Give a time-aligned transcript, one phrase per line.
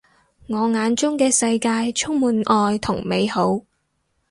[0.47, 3.61] 我眼中嘅世界充滿愛同美好